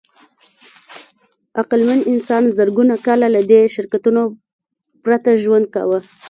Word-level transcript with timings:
عقلمن 1.61 1.99
انسان 2.11 2.43
زرګونه 2.57 2.95
کاله 3.05 3.27
له 3.35 3.41
دې 3.49 3.61
شرکتونو 3.75 4.21
پرته 5.03 5.29
ژوند 5.43 5.65
کاوه. 5.73 5.99